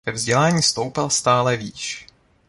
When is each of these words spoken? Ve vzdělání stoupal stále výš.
Ve 0.05 0.11
vzdělání 0.11 0.61
stoupal 0.61 1.09
stále 1.09 1.57
výš. 1.57 2.07